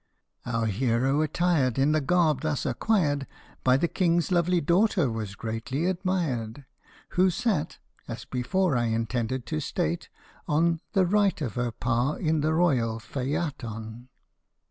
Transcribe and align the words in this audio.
Our 0.47 0.65
hero, 0.65 1.21
attired 1.21 1.77
in 1.77 1.91
the 1.91 2.01
garb 2.01 2.41
thus 2.41 2.65
acquired, 2.65 3.27
By 3.63 3.77
the 3.77 3.87
King's 3.87 4.31
lovely 4.31 4.59
daughter 4.59 5.11
was 5.11 5.35
greatly 5.35 5.85
admired, 5.85 6.65
Who 7.09 7.29
sat 7.29 7.77
(as 8.07 8.25
before 8.25 8.75
I 8.75 8.85
intended 8.85 9.45
to 9.45 9.59
state) 9.59 10.09
on 10.47 10.79
The 10.93 11.05
right 11.05 11.39
of 11.39 11.53
her 11.53 11.69
pa 11.71 12.13
in 12.13 12.41
the 12.41 12.51
royal" 12.55 12.97
phe 12.99 13.37
ayton." 13.37 14.09